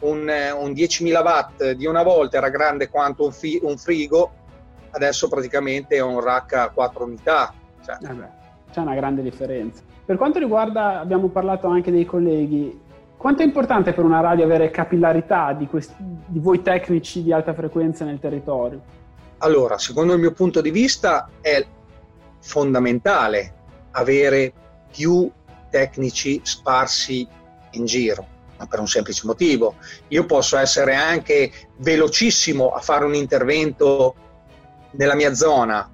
un, 0.00 0.20
un 0.20 0.70
10.000 0.72 1.22
watt 1.22 1.70
di 1.72 1.86
una 1.86 2.02
volta 2.02 2.38
era 2.38 2.48
grande 2.48 2.88
quanto 2.88 3.24
un, 3.24 3.32
fi, 3.32 3.58
un 3.62 3.76
frigo, 3.76 4.32
adesso 4.90 5.28
praticamente 5.28 5.96
è 5.96 6.00
un 6.00 6.20
rack 6.20 6.52
a 6.54 6.70
4 6.70 7.04
unità. 7.04 7.54
Cioè. 7.84 7.98
Eh 8.02 8.44
c'è 8.76 8.82
una 8.82 8.94
grande 8.94 9.22
differenza. 9.22 9.82
Per 10.04 10.16
quanto 10.16 10.38
riguarda, 10.38 11.00
abbiamo 11.00 11.28
parlato 11.28 11.66
anche 11.66 11.90
dei 11.90 12.04
colleghi, 12.04 12.78
quanto 13.16 13.40
è 13.40 13.44
importante 13.46 13.94
per 13.94 14.04
una 14.04 14.20
radio 14.20 14.44
avere 14.44 14.70
capillarità 14.70 15.54
di, 15.54 15.66
questi, 15.66 15.94
di 15.98 16.38
voi 16.38 16.60
tecnici 16.60 17.22
di 17.22 17.32
alta 17.32 17.54
frequenza 17.54 18.04
nel 18.04 18.18
territorio? 18.18 18.82
Allora, 19.38 19.78
secondo 19.78 20.14
il 20.14 20.20
mio 20.20 20.32
punto 20.32 20.60
di 20.60 20.70
vista 20.70 21.28
è 21.40 21.64
fondamentale 22.40 23.54
avere 23.92 24.52
più 24.90 25.30
tecnici 25.70 26.40
sparsi 26.42 27.26
in 27.72 27.84
giro, 27.84 28.26
ma 28.56 28.66
per 28.66 28.80
un 28.80 28.88
semplice 28.88 29.26
motivo. 29.26 29.76
Io 30.08 30.24
posso 30.24 30.56
essere 30.56 30.94
anche 30.94 31.52
velocissimo 31.78 32.70
a 32.70 32.80
fare 32.80 33.04
un 33.04 33.14
intervento 33.14 34.14
nella 34.92 35.14
mia 35.14 35.34
zona, 35.34 35.90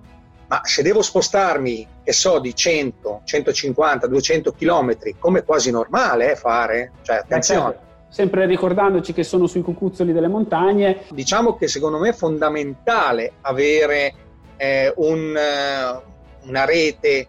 ma 0.47 0.61
se 0.65 0.83
devo 0.83 1.03
spostarmi, 1.03 1.89
che 2.05 2.13
so, 2.13 2.39
di 2.39 2.55
100, 2.55 3.23
150, 3.25 4.07
200 4.07 4.53
km, 4.53 4.97
come 5.19 5.43
quasi 5.43 5.71
normale 5.71 6.33
eh, 6.33 6.37
fare, 6.37 6.93
cioè 7.03 7.17
attenzione 7.17 7.91
sempre 8.13 8.45
ricordandoci 8.45 9.15
che 9.15 9.25
sono 9.25 9.47
sui 9.47 9.63
cucuzzoli 9.63 10.13
delle 10.13 10.29
montagne. 10.29 11.05
Diciamo 11.11 11.57
che 11.57 11.67
secondo 11.67 11.99
me 11.99 12.11
è 12.11 12.13
fondamentale 12.13 13.33
avere 13.41 14.15
eh, 14.59 14.93
un, 14.97 15.35
uh, 15.35 16.47
una 16.49 16.65
rete 16.67 17.29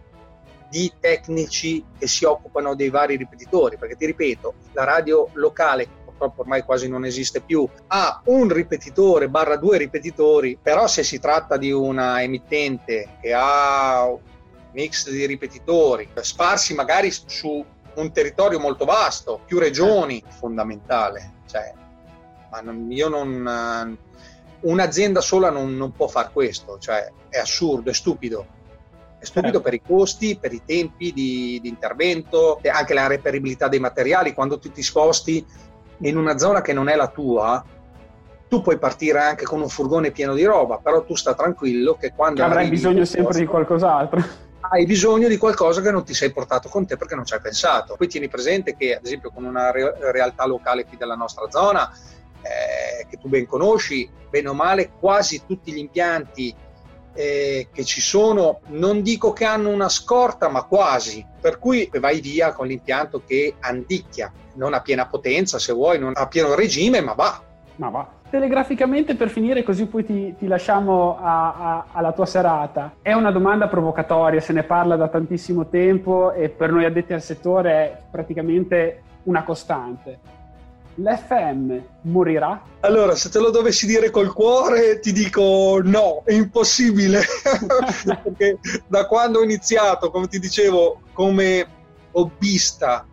di 0.69 0.91
tecnici 0.99 1.85
che 1.97 2.07
si 2.07 2.25
occupano 2.25 2.75
dei 2.75 2.89
vari 2.89 3.15
ripetitori, 3.15 3.77
perché 3.77 3.95
ti 3.95 4.05
ripeto, 4.07 4.53
la 4.73 4.83
radio 4.83 5.29
locale 5.33 5.87
purtroppo 6.03 6.41
ormai 6.41 6.63
quasi 6.63 6.89
non 6.89 7.05
esiste 7.05 7.39
più, 7.39 7.65
ha 7.87 8.21
un 8.25 8.49
ripetitore 8.49 9.29
barra 9.29 9.55
due 9.55 9.77
ripetitori, 9.77 10.57
però 10.61 10.87
se 10.87 11.03
si 11.03 11.19
tratta 11.19 11.55
di 11.55 11.71
una 11.71 12.21
emittente 12.21 13.17
che 13.21 13.33
ha 13.33 14.05
un 14.05 14.19
mix 14.73 15.09
di 15.09 15.25
ripetitori 15.25 16.09
sparsi 16.21 16.73
magari 16.73 17.11
su 17.11 17.63
un 17.95 18.11
territorio 18.11 18.59
molto 18.59 18.85
vasto, 18.85 19.41
più 19.45 19.59
regioni, 19.59 20.23
fondamentale. 20.27 21.33
Cioè, 21.45 21.73
ma 22.49 22.61
non, 22.61 22.91
io 22.91 23.09
non, 23.09 23.97
un'azienda 24.61 25.21
sola 25.21 25.49
non, 25.49 25.75
non 25.75 25.91
può 25.91 26.07
fare 26.07 26.29
questo, 26.31 26.77
cioè, 26.79 27.11
è 27.29 27.37
assurdo, 27.39 27.89
è 27.89 27.93
stupido. 27.93 28.61
È 29.17 29.25
stupido 29.25 29.61
per 29.61 29.73
i 29.73 29.81
costi, 29.81 30.37
per 30.37 30.51
i 30.51 30.61
tempi 30.65 31.13
di, 31.13 31.59
di 31.61 31.69
intervento, 31.69 32.59
e 32.61 32.67
anche 32.69 32.93
la 32.93 33.07
reperibilità 33.07 33.69
dei 33.69 33.79
materiali. 33.79 34.33
Quando 34.33 34.59
tu 34.59 34.69
ti 34.69 34.83
sposti 34.83 35.45
in 35.99 36.17
una 36.17 36.37
zona 36.37 36.61
che 36.61 36.73
non 36.73 36.89
è 36.89 36.95
la 36.95 37.07
tua, 37.07 37.63
tu 38.49 38.61
puoi 38.61 38.77
partire 38.77 39.19
anche 39.19 39.45
con 39.45 39.61
un 39.61 39.69
furgone 39.69 40.11
pieno 40.11 40.33
di 40.33 40.43
roba, 40.43 40.77
però 40.77 41.03
tu 41.05 41.15
sta 41.15 41.33
tranquillo 41.33 41.95
che 41.95 42.11
quando... 42.13 42.43
Avrai 42.43 42.67
bisogno 42.69 43.05
sempre 43.05 43.23
posto, 43.23 43.39
di 43.39 43.47
qualcos'altro 43.47 44.51
hai 44.73 44.87
bisogno 44.87 45.27
di 45.27 45.37
qualcosa 45.37 45.81
che 45.81 45.91
non 45.91 46.03
ti 46.03 46.15
sei 46.15 46.31
portato 46.31 46.67
con 46.67 46.87
te 46.87 46.97
perché 46.97 47.13
non 47.13 47.25
ci 47.25 47.35
hai 47.35 47.41
pensato. 47.41 47.95
Poi 47.95 48.07
tieni 48.07 48.27
presente 48.27 48.75
che, 48.75 48.95
ad 48.95 49.05
esempio, 49.05 49.29
con 49.29 49.43
una 49.43 49.69
re- 49.69 49.95
realtà 50.11 50.47
locale 50.47 50.85
qui 50.85 50.97
della 50.97 51.13
nostra 51.13 51.47
zona, 51.51 51.91
eh, 52.41 53.05
che 53.07 53.17
tu 53.17 53.29
ben 53.29 53.45
conosci, 53.45 54.09
bene 54.31 54.49
o 54.49 54.55
male, 54.55 54.89
quasi 54.99 55.43
tutti 55.45 55.71
gli 55.71 55.77
impianti 55.77 56.55
eh, 57.13 57.67
che 57.71 57.83
ci 57.83 58.01
sono, 58.01 58.61
non 58.69 59.03
dico 59.03 59.31
che 59.31 59.45
hanno 59.45 59.69
una 59.69 59.89
scorta, 59.89 60.49
ma 60.49 60.63
quasi. 60.63 61.23
Per 61.39 61.59
cui 61.59 61.87
vai 61.99 62.19
via 62.19 62.51
con 62.53 62.65
l'impianto 62.65 63.21
che 63.23 63.55
andicchia, 63.59 64.33
non 64.55 64.73
a 64.73 64.81
piena 64.81 65.05
potenza 65.05 65.59
se 65.59 65.71
vuoi, 65.71 65.99
non 65.99 66.13
a 66.15 66.27
pieno 66.27 66.55
regime, 66.55 66.99
ma 66.99 67.13
va. 67.13 67.43
Ma 67.75 67.89
va 67.89 68.21
telegraficamente 68.33 69.13
per 69.13 69.29
finire, 69.29 69.61
così 69.61 69.85
poi 69.85 70.03
ti, 70.03 70.33
ti 70.39 70.47
lasciamo 70.47 71.19
a, 71.21 71.53
a, 71.53 71.85
alla 71.91 72.13
tua 72.13 72.25
serata. 72.25 72.95
È 72.99 73.13
una 73.13 73.29
domanda 73.29 73.67
provocatoria, 73.67 74.39
se 74.39 74.53
ne 74.53 74.63
parla 74.63 74.95
da 74.95 75.07
tantissimo 75.07 75.67
tempo 75.67 76.33
e 76.33 76.49
per 76.49 76.71
noi 76.71 76.83
addetti 76.83 77.13
al 77.13 77.21
settore 77.21 77.71
è 77.71 77.97
praticamente 78.09 79.03
una 79.25 79.43
costante. 79.43 80.19
L'FM 80.95 81.79
morirà? 82.01 82.59
Allora, 82.79 83.13
se 83.13 83.29
te 83.29 83.37
lo 83.37 83.51
dovessi 83.51 83.85
dire 83.85 84.09
col 84.09 84.33
cuore, 84.33 84.97
ti 84.97 85.11
dico 85.11 85.79
no, 85.83 86.23
è 86.25 86.33
impossibile. 86.33 87.21
Perché 88.23 88.57
da 88.87 89.05
quando 89.05 89.41
ho 89.41 89.43
iniziato, 89.43 90.09
come 90.09 90.27
ti 90.27 90.39
dicevo, 90.39 91.01
come 91.13 91.67
hobbista 92.13 93.05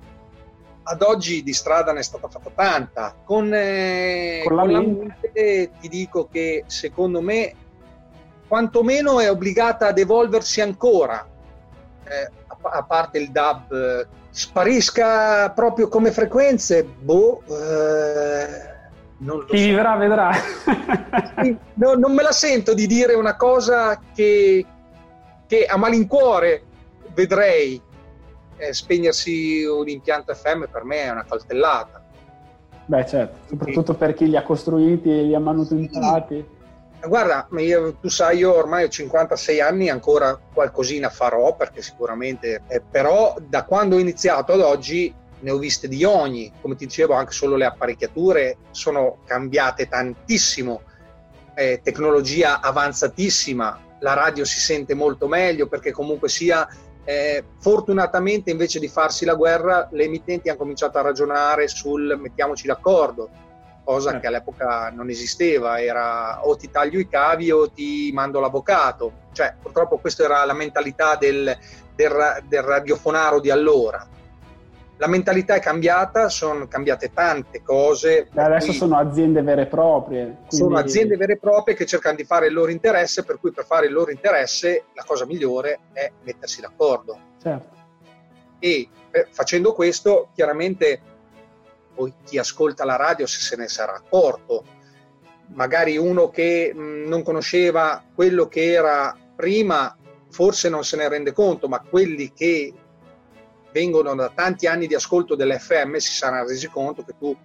ad 0.90 1.02
oggi 1.02 1.44
di 1.44 1.52
strada 1.52 1.92
ne 1.92 2.00
è 2.00 2.02
stata 2.02 2.28
fatta 2.28 2.50
tanta. 2.52 3.14
Con, 3.24 3.52
eh, 3.54 4.42
con, 4.44 4.56
la, 4.56 4.62
con 4.62 4.72
la 4.72 4.80
mente 4.80 5.70
ti 5.80 5.88
dico 5.88 6.28
che 6.30 6.64
secondo 6.66 7.20
me 7.20 7.54
quantomeno 8.48 9.20
è 9.20 9.30
obbligata 9.30 9.86
ad 9.86 9.98
evolversi 9.98 10.60
ancora, 10.60 11.24
eh, 12.04 12.30
a, 12.48 12.56
a, 12.70 12.82
parte 12.82 13.18
il 13.18 13.30
DAB, 13.30 14.08
sparisca 14.30 15.50
proprio 15.50 15.88
come 15.88 16.10
frequenze, 16.10 16.82
boh... 16.82 17.42
Eh, 17.46 18.68
non 19.18 19.44
Chi 19.44 19.58
so. 19.58 19.64
vivrà 19.64 19.96
vedrà. 19.96 20.30
no, 21.74 21.94
non 21.94 22.14
me 22.14 22.22
la 22.22 22.32
sento 22.32 22.72
di 22.72 22.86
dire 22.86 23.12
una 23.12 23.36
cosa 23.36 24.00
che, 24.14 24.64
che 25.46 25.66
a 25.66 25.76
malincuore 25.76 26.62
vedrei 27.12 27.80
eh, 28.60 28.72
spegnersi 28.72 29.64
un 29.64 29.88
impianto 29.88 30.34
FM 30.34 30.64
per 30.70 30.84
me 30.84 31.02
è 31.02 31.10
una 31.10 31.24
coltellata. 31.26 32.02
Beh 32.86 33.06
certo, 33.06 33.48
soprattutto 33.48 33.92
sì. 33.92 33.98
per 33.98 34.14
chi 34.14 34.28
li 34.28 34.36
ha 34.36 34.42
costruiti 34.42 35.10
e 35.10 35.22
li 35.22 35.34
ha 35.34 35.40
manutentati. 35.40 36.34
Sì 36.34 36.58
Guarda, 37.06 37.48
io, 37.56 37.94
tu 37.94 38.08
sai, 38.08 38.38
io 38.38 38.54
ormai 38.54 38.84
ho 38.84 38.88
56 38.88 39.60
anni, 39.60 39.88
ancora 39.88 40.38
qualcosina 40.52 41.08
farò, 41.08 41.56
perché 41.56 41.80
sicuramente, 41.80 42.62
eh, 42.68 42.82
però 42.82 43.34
da 43.40 43.64
quando 43.64 43.96
ho 43.96 43.98
iniziato 43.98 44.52
ad 44.52 44.60
oggi 44.60 45.12
ne 45.40 45.50
ho 45.50 45.56
viste 45.56 45.88
di 45.88 46.04
ogni, 46.04 46.52
come 46.60 46.76
ti 46.76 46.84
dicevo 46.84 47.14
anche 47.14 47.32
solo 47.32 47.56
le 47.56 47.64
apparecchiature 47.64 48.58
sono 48.70 49.20
cambiate 49.24 49.88
tantissimo, 49.88 50.82
eh, 51.54 51.80
tecnologia 51.82 52.60
avanzatissima, 52.60 53.80
la 54.00 54.12
radio 54.12 54.44
si 54.44 54.60
sente 54.60 54.92
molto 54.92 55.26
meglio 55.26 55.68
perché 55.68 55.92
comunque 55.92 56.28
sia 56.28 56.68
eh, 57.10 57.44
fortunatamente 57.58 58.52
invece 58.52 58.78
di 58.78 58.86
farsi 58.86 59.24
la 59.24 59.34
guerra 59.34 59.88
le 59.90 60.04
emittenti 60.04 60.48
hanno 60.48 60.58
cominciato 60.58 60.98
a 60.98 61.02
ragionare 61.02 61.66
sul 61.66 62.16
mettiamoci 62.20 62.68
d'accordo 62.68 63.28
cosa 63.82 64.14
eh. 64.14 64.20
che 64.20 64.28
all'epoca 64.28 64.90
non 64.90 65.10
esisteva, 65.10 65.80
era 65.80 66.46
o 66.46 66.54
ti 66.54 66.70
taglio 66.70 67.00
i 67.00 67.08
cavi 67.08 67.50
o 67.50 67.68
ti 67.70 68.12
mando 68.12 68.38
l'avvocato, 68.38 69.12
cioè 69.32 69.54
purtroppo 69.60 69.98
questa 69.98 70.22
era 70.22 70.44
la 70.44 70.52
mentalità 70.52 71.16
del, 71.16 71.56
del, 71.96 72.44
del 72.46 72.62
radiofonaro 72.62 73.40
di 73.40 73.50
allora. 73.50 74.06
La 75.00 75.06
mentalità 75.06 75.54
è 75.54 75.60
cambiata, 75.60 76.28
sono 76.28 76.68
cambiate 76.68 77.10
tante 77.10 77.62
cose. 77.62 78.28
Beh, 78.30 78.42
adesso 78.42 78.70
sono 78.72 78.98
aziende 78.98 79.40
vere 79.40 79.62
e 79.62 79.66
proprie. 79.66 80.24
Quindi... 80.24 80.56
Sono 80.56 80.76
aziende 80.76 81.16
vere 81.16 81.32
e 81.32 81.38
proprie 81.38 81.74
che 81.74 81.86
cercano 81.86 82.16
di 82.16 82.24
fare 82.24 82.48
il 82.48 82.52
loro 82.52 82.70
interesse, 82.70 83.24
per 83.24 83.40
cui 83.40 83.50
per 83.50 83.64
fare 83.64 83.86
il 83.86 83.92
loro 83.94 84.10
interesse 84.10 84.84
la 84.92 85.02
cosa 85.06 85.24
migliore 85.24 85.80
è 85.94 86.12
mettersi 86.22 86.60
d'accordo. 86.60 87.18
Certo. 87.40 87.76
E 88.58 88.88
eh, 89.10 89.26
facendo 89.30 89.72
questo, 89.72 90.28
chiaramente 90.34 91.00
poi 91.94 92.12
chi 92.22 92.36
ascolta 92.36 92.84
la 92.84 92.96
radio 92.96 93.26
se 93.26 93.40
se 93.40 93.56
ne 93.56 93.68
sarà 93.68 93.94
accorto. 93.94 94.64
Magari 95.54 95.96
uno 95.96 96.28
che 96.28 96.74
mh, 96.74 97.08
non 97.08 97.22
conosceva 97.22 98.04
quello 98.14 98.48
che 98.48 98.70
era 98.70 99.16
prima 99.34 99.96
forse 100.30 100.68
non 100.68 100.84
se 100.84 100.96
ne 100.96 101.08
rende 101.08 101.32
conto, 101.32 101.68
ma 101.68 101.80
quelli 101.80 102.32
che 102.32 102.72
vengono 103.72 104.14
da 104.14 104.30
tanti 104.34 104.66
anni 104.66 104.86
di 104.86 104.94
ascolto 104.94 105.34
dell'FM 105.34 105.96
si 105.96 106.12
saranno 106.12 106.48
resi 106.48 106.68
conto 106.68 107.02
che 107.04 107.14
tu 107.18 107.36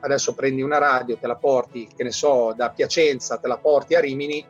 adesso 0.00 0.34
prendi 0.34 0.62
una 0.62 0.78
radio, 0.78 1.16
te 1.16 1.26
la 1.26 1.36
porti, 1.36 1.88
che 1.94 2.04
ne 2.04 2.12
so, 2.12 2.52
da 2.56 2.70
Piacenza, 2.70 3.38
te 3.38 3.48
la 3.48 3.56
porti 3.56 3.94
a 3.94 4.00
Rimini, 4.00 4.44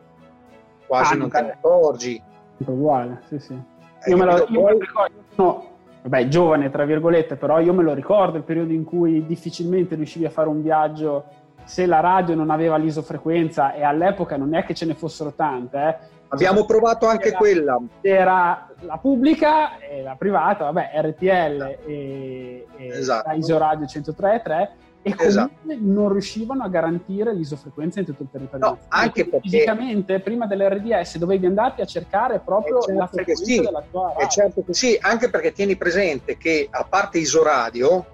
quasi 0.86 1.14
ah, 1.14 1.16
non 1.16 1.30
te 1.30 1.40
ne 1.40 1.50
accorgi. 1.52 2.22
Uguale, 2.58 3.22
sì, 3.28 3.38
sì. 3.38 3.58
Io 4.06 4.16
me, 4.16 4.24
lo, 4.24 4.46
io 4.48 4.60
lo 4.60 4.78
ricordo, 4.78 5.14
no, 5.34 5.68
vabbè, 6.02 6.28
giovane 6.28 6.70
tra 6.70 6.84
virgolette, 6.84 7.36
però 7.36 7.58
io 7.60 7.72
me 7.72 7.82
lo 7.82 7.94
ricordo 7.94 8.36
il 8.36 8.44
periodo 8.44 8.72
in 8.72 8.84
cui 8.84 9.26
difficilmente 9.26 9.94
riuscivi 9.94 10.26
a 10.26 10.30
fare 10.30 10.48
un 10.48 10.62
viaggio 10.62 11.24
se 11.64 11.84
la 11.86 11.98
radio 11.98 12.36
non 12.36 12.50
aveva 12.50 12.76
l'isofrequenza 12.76 13.72
e 13.74 13.82
all'epoca 13.82 14.36
non 14.36 14.54
è 14.54 14.64
che 14.64 14.74
ce 14.74 14.86
ne 14.86 14.94
fossero 14.94 15.32
tante. 15.32 15.78
Eh. 15.78 16.14
Abbiamo 16.28 16.64
provato 16.64 17.06
anche 17.06 17.28
era, 17.28 17.36
quella. 17.36 17.80
C'era 18.00 18.68
la 18.80 18.98
pubblica 18.98 19.78
e 19.78 20.02
la 20.02 20.16
privata, 20.16 20.70
vabbè, 20.70 20.90
RTL 20.94 21.78
e, 21.86 22.66
e 22.76 22.86
esatto. 22.88 23.30
Isoradio 23.30 23.86
103.3 23.86 24.68
e 25.06 25.14
comunque 25.14 25.26
esatto. 25.26 25.52
non 25.78 26.10
riuscivano 26.10 26.64
a 26.64 26.68
garantire 26.68 27.32
l'isofrequenza 27.32 28.00
in 28.00 28.06
tutto 28.06 28.24
il 28.24 28.28
territorio. 28.30 28.66
No, 28.66 28.78
anche 28.88 29.24
perché 29.28 29.48
fisicamente 29.48 30.18
prima 30.18 30.46
dell'RDS 30.46 31.18
dovevi 31.18 31.46
andarti 31.46 31.80
a 31.80 31.86
cercare 31.86 32.40
proprio 32.40 32.80
certo 32.80 32.98
la 32.98 33.06
frequenza 33.06 33.44
sì, 33.44 33.60
della 33.60 33.84
tua 33.88 34.08
radio. 34.08 34.28
certo 34.28 34.64
che 34.64 34.74
sì, 34.74 34.98
anche 35.00 35.30
perché 35.30 35.52
tieni 35.52 35.76
presente 35.76 36.36
che 36.36 36.66
a 36.68 36.84
parte 36.84 37.18
Isoradio, 37.18 38.04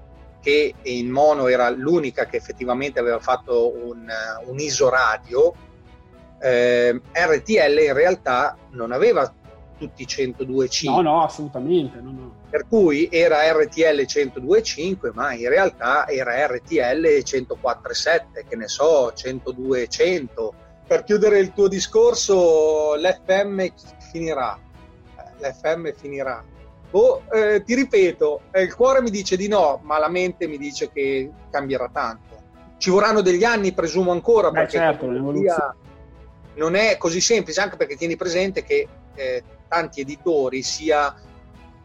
che 0.43 0.75
in 0.83 1.09
mono 1.09 1.47
era 1.47 1.71
l'unica 1.71 2.27
che 2.27 2.37
effettivamente 2.37 3.01
aveva 3.01 3.21
fatto 3.21 3.73
un, 3.75 4.07
un 4.47 4.59
isoradio, 4.59 5.55
eh, 6.43 7.01
RTL 7.13 7.79
in 7.79 7.93
realtà 7.93 8.57
non 8.71 8.93
aveva 8.93 9.33
tutti 9.79 10.05
102.5. 10.05 10.91
No, 10.91 11.01
no, 11.01 11.25
assolutamente. 11.25 12.01
No, 12.01 12.11
no. 12.11 12.35
Per 12.49 12.67
cui 12.69 13.09
era 13.11 13.51
RTL 13.53 14.01
102.5, 14.03 15.11
ma 15.13 15.33
in 15.33 15.49
realtà 15.49 16.07
era 16.09 16.47
RTL 16.47 17.05
104.7, 17.23 18.47
che 18.49 18.57
ne 18.57 18.69
so, 18.69 19.13
102.100. 19.13 20.49
Per 20.87 21.05
chiudere 21.05 21.39
il 21.39 21.53
tuo 21.53 21.69
discorso, 21.69 22.95
l'FM 22.97 23.73
finirà. 24.11 24.59
L'FM 25.39 25.93
finirà. 25.95 26.45
Oh, 26.95 27.23
eh, 27.33 27.63
ti 27.65 27.75
ripeto, 27.75 28.43
eh, 28.51 28.63
il 28.63 28.75
cuore 28.75 29.01
mi 29.01 29.09
dice 29.09 29.37
di 29.37 29.49
no, 29.49 29.81
ma 29.83 29.99
la 29.99 30.11
mente 30.11 30.47
mi 30.47 30.59
dice 30.59 30.91
che 30.93 31.31
cambierà 31.51 31.89
tanto. 31.91 32.41
Ci 32.77 32.91
vorranno 32.91 33.23
degli 33.23 33.45
anni, 33.45 33.73
presumo 33.73 34.11
ancora, 34.11 34.51
Beh, 34.51 34.61
perché 34.61 34.77
certo, 34.77 35.07
non 36.55 36.75
è 36.75 36.97
così 36.97 37.21
semplice, 37.21 37.61
anche 37.61 37.77
perché 37.77 37.97
tieni 37.97 38.17
presente 38.17 38.63
che 38.63 38.87
eh, 39.15 39.43
tanti 39.69 40.01
editori, 40.01 40.63
sia 40.63 41.15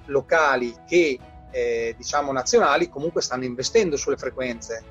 locali 0.06 0.74
che 0.88 1.20
eh, 1.52 1.96
diciamo 1.98 2.32
nazionali, 2.32 2.90
comunque 2.90 3.22
stanno 3.22 3.46
investendo 3.46 3.98
sulle 3.98 4.18
frequenze. 4.18 4.84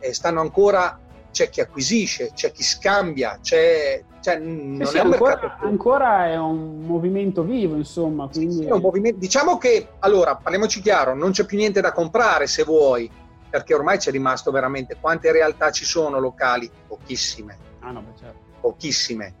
E 0.00 0.14
stanno 0.14 0.40
ancora, 0.40 0.98
c'è 1.30 1.48
chi 1.48 1.60
acquisisce, 1.60 2.30
c'è 2.32 2.52
chi 2.52 2.62
scambia, 2.62 3.38
c'è, 3.42 4.02
cioè, 4.20 4.38
non 4.38 4.86
sì, 4.86 4.96
è 4.96 5.00
un 5.00 5.12
ancora, 5.12 5.58
ancora, 5.60 6.26
è 6.26 6.36
un 6.36 6.80
movimento 6.80 7.42
vivo, 7.42 7.74
insomma. 7.76 8.28
Quindi... 8.28 8.64
Sì, 8.64 8.66
movimento, 8.68 9.18
diciamo 9.18 9.58
che, 9.58 9.88
allora, 10.00 10.36
parliamoci 10.36 10.80
chiaro, 10.80 11.14
non 11.14 11.32
c'è 11.32 11.44
più 11.44 11.58
niente 11.58 11.80
da 11.80 11.92
comprare 11.92 12.46
se 12.46 12.62
vuoi, 12.62 13.10
perché 13.50 13.74
ormai 13.74 13.98
c'è 13.98 14.10
rimasto 14.10 14.50
veramente. 14.50 14.96
Quante 15.00 15.32
realtà 15.32 15.70
ci 15.70 15.84
sono 15.84 16.18
locali? 16.20 16.70
Pochissime. 16.86 17.56
Ah, 17.80 17.90
no, 17.90 18.00
beh, 18.00 18.18
certo. 18.18 18.47
Pochissime. 18.60 19.34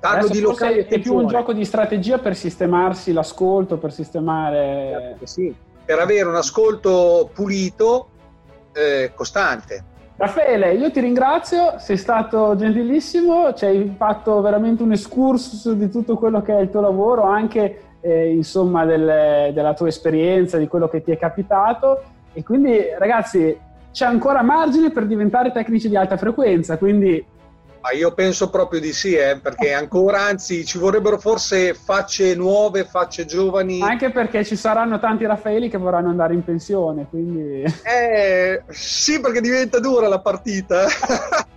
Parlo 0.00 0.28
di 0.28 0.40
locali 0.40 0.84
è 0.84 0.98
più 0.98 1.14
un 1.14 1.26
gioco 1.26 1.52
di 1.52 1.64
strategia 1.64 2.18
per 2.18 2.34
sistemarsi 2.34 3.12
l'ascolto, 3.12 3.76
per 3.76 3.92
sistemare... 3.92 5.18
Sì, 5.22 5.54
per 5.84 5.98
avere 5.98 6.28
un 6.28 6.36
ascolto 6.36 7.30
pulito, 7.32 8.08
eh, 8.72 9.12
costante. 9.14 9.84
Raffaele, 10.16 10.74
io 10.74 10.90
ti 10.90 11.00
ringrazio, 11.00 11.74
sei 11.78 11.96
stato 11.96 12.54
gentilissimo, 12.56 13.52
ci 13.52 13.66
hai 13.66 13.94
fatto 13.96 14.40
veramente 14.40 14.82
un 14.82 14.92
excursus 14.92 15.72
di 15.72 15.90
tutto 15.90 16.16
quello 16.16 16.40
che 16.40 16.56
è 16.56 16.60
il 16.60 16.70
tuo 16.70 16.80
lavoro, 16.80 17.24
anche 17.24 17.80
eh, 18.00 18.32
insomma 18.32 18.84
del, 18.84 19.52
della 19.52 19.74
tua 19.74 19.88
esperienza, 19.88 20.56
di 20.56 20.68
quello 20.68 20.88
che 20.88 21.02
ti 21.02 21.10
è 21.10 21.18
capitato. 21.18 22.02
E 22.32 22.42
quindi 22.42 22.78
ragazzi 22.96 23.58
c'è 23.90 24.06
ancora 24.06 24.42
margine 24.42 24.90
per 24.90 25.06
diventare 25.06 25.52
tecnici 25.52 25.88
di 25.88 25.96
alta 25.96 26.16
frequenza, 26.16 26.78
quindi 26.78 27.24
ma 27.84 27.92
io 27.92 28.14
penso 28.14 28.48
proprio 28.48 28.80
di 28.80 28.94
sì, 28.94 29.14
eh, 29.14 29.38
perché 29.38 29.74
ancora, 29.74 30.22
anzi, 30.22 30.64
ci 30.64 30.78
vorrebbero 30.78 31.18
forse 31.18 31.74
facce 31.74 32.34
nuove, 32.34 32.86
facce 32.86 33.26
giovani. 33.26 33.82
Anche 33.82 34.10
perché 34.10 34.42
ci 34.42 34.56
saranno 34.56 34.98
tanti 34.98 35.26
Raffaeli 35.26 35.68
che 35.68 35.76
vorranno 35.76 36.08
andare 36.08 36.32
in 36.32 36.42
pensione, 36.42 37.06
quindi... 37.10 37.62
Eh, 37.82 38.62
sì, 38.70 39.20
perché 39.20 39.42
diventa 39.42 39.80
dura 39.80 40.08
la 40.08 40.18
partita. 40.18 40.86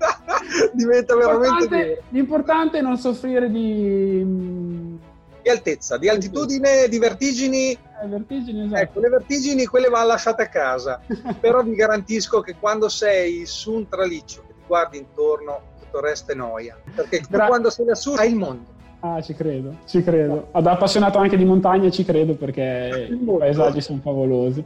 diventa 0.76 1.16
veramente 1.16 1.68
dura. 1.68 2.02
L'importante 2.10 2.80
è 2.80 2.82
non 2.82 2.98
soffrire 2.98 3.50
di... 3.50 5.00
Di 5.42 5.50
altezza, 5.50 5.98
di 5.98 6.10
altitudine, 6.10 6.90
di 6.90 7.00
vertigini. 7.00 7.72
Eh, 7.72 8.08
vertigini 8.08 8.66
esatto. 8.66 8.82
Ecco, 8.82 9.00
le 9.00 9.10
vertigini 9.10 9.66
quelle 9.66 9.88
vanno 9.88 10.08
lasciate 10.08 10.44
a 10.44 10.50
casa. 10.50 11.00
Però 11.40 11.64
vi 11.64 11.74
garantisco 11.74 12.42
che 12.42 12.58
quando 12.60 12.90
sei 12.90 13.46
su 13.46 13.72
un 13.72 13.88
traliccio, 13.88 14.42
che 14.46 14.56
ti 14.56 14.64
guardi 14.68 14.98
intorno, 14.98 15.76
tutto 15.98 16.00
il 16.00 16.04
resto 16.04 16.32
è 16.32 16.36
noia. 16.36 16.78
Perché 16.96 17.24
Gra- 17.30 17.48
quando 17.48 17.70
sei 17.70 17.86
lassù 17.86 18.14
hai 18.14 18.30
il 18.30 18.36
mondo. 18.36 18.76
Ah, 19.00 19.22
ci 19.22 19.36
credo, 19.36 19.78
ci 19.86 20.04
credo. 20.04 20.48
Ad 20.52 20.66
appassionato 20.66 21.20
anche 21.20 21.38
di 21.38 21.46
montagna 21.46 21.90
ci 21.92 22.04
credo 22.04 22.34
perché 22.34 23.08
i 23.12 23.16
paesaggi 23.38 23.80
sono 23.80 24.00
favolosi. 24.02 24.64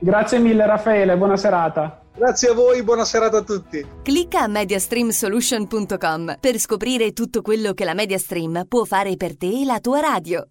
Grazie 0.00 0.38
mille 0.38 0.66
Raffaele, 0.66 1.16
buona 1.16 1.36
serata. 1.36 2.02
Grazie 2.14 2.50
a 2.50 2.54
voi, 2.54 2.82
buona 2.82 3.04
serata 3.04 3.38
a 3.38 3.42
tutti. 3.42 3.84
Clicca 4.02 4.40
a 4.40 4.48
mediastreamsolution.com 4.48 6.36
per 6.40 6.58
scoprire 6.58 7.12
tutto 7.12 7.40
quello 7.40 7.72
che 7.72 7.84
la 7.84 7.94
Mediastream 7.94 8.64
può 8.66 8.84
fare 8.84 9.16
per 9.16 9.36
te 9.36 9.60
e 9.60 9.64
la 9.64 9.78
tua 9.78 10.00
radio. 10.00 10.44